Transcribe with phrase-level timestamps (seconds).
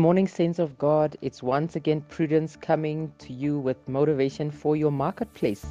[0.00, 1.14] morning, Saints of God.
[1.20, 5.66] It's once again Prudence coming to you with motivation for your marketplace.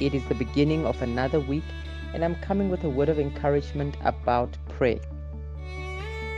[0.00, 1.64] It is the beginning of another week,
[2.14, 5.00] and I'm coming with a word of encouragement about prayer.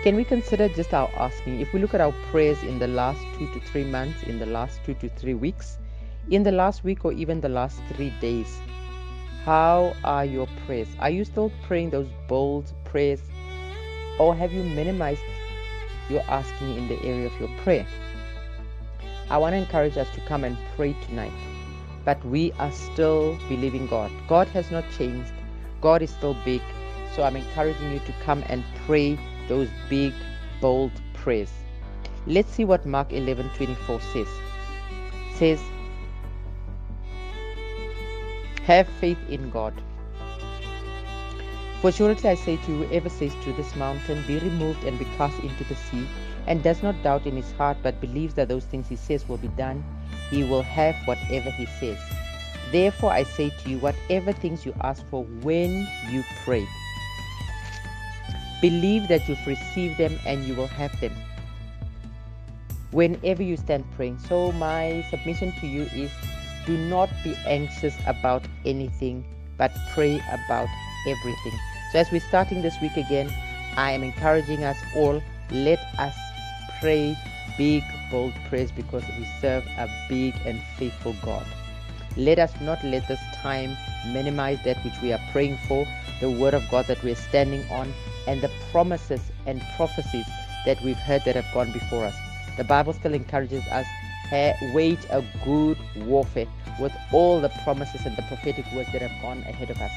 [0.03, 1.61] Can we consider just our asking?
[1.61, 4.47] If we look at our prayers in the last two to three months, in the
[4.47, 5.77] last two to three weeks,
[6.31, 8.59] in the last week, or even the last three days,
[9.45, 10.89] how are your prayers?
[11.01, 13.21] Are you still praying those bold prayers,
[14.19, 15.21] or have you minimized
[16.09, 17.87] your asking in the area of your prayer.
[19.29, 21.33] I want to encourage us to come and pray tonight,
[22.05, 24.11] but we are still believing God.
[24.29, 25.33] God has not changed,
[25.81, 26.63] God is still big.
[27.15, 30.13] So I'm encouraging you to come and pray those big,
[30.61, 31.51] bold prayers.
[32.27, 34.29] Let's see what Mark 11 24 says.
[35.33, 35.61] It says,
[38.65, 39.75] Have faith in God.
[41.87, 45.05] For surely I say to you, whoever says to this mountain, Be removed and be
[45.17, 46.05] cast into the sea,
[46.49, 49.37] and does not doubt in his heart, but believes that those things he says will
[49.37, 49.85] be done,
[50.29, 51.97] he will have whatever he says.
[52.73, 56.67] Therefore I say to you, whatever things you ask for when you pray,
[58.61, 61.15] believe that you've received them and you will have them
[62.91, 64.19] whenever you stand praying.
[64.19, 66.11] So, my submission to you is
[66.67, 69.25] do not be anxious about anything,
[69.57, 70.69] but pray about
[71.07, 71.57] everything.
[71.97, 73.33] As we're starting this week again,
[73.75, 76.15] I am encouraging us all let us
[76.79, 77.17] pray
[77.57, 81.47] big, bold prayers because we serve a big and faithful God.
[82.19, 83.79] Let us not let this time
[84.13, 85.87] minimize that which we are praying for,
[86.21, 87.95] the Word of God that we are standing on,
[88.27, 90.27] and the promises and prophecies
[90.67, 92.17] that we've heard that have gone before us.
[92.59, 93.87] The Bible still encourages us
[94.75, 96.47] wage a good warfare
[96.81, 99.93] with all the promises and the prophetic words that have gone ahead of us.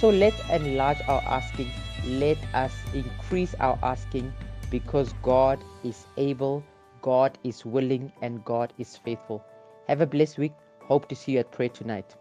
[0.00, 1.70] So let's enlarge our asking.
[2.06, 4.32] Let us increase our asking
[4.70, 6.64] because God is able,
[7.02, 9.44] God is willing, and God is faithful.
[9.88, 10.52] Have a blessed week.
[10.80, 12.16] Hope to see you at prayer tonight.